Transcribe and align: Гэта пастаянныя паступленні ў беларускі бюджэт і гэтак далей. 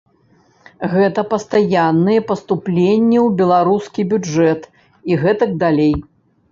Гэта 0.93 1.23
пастаянныя 1.33 2.25
паступленні 2.31 3.17
ў 3.27 3.37
беларускі 3.43 4.01
бюджэт 4.15 4.61
і 5.13 5.25
гэтак 5.27 5.49
далей. 5.69 5.95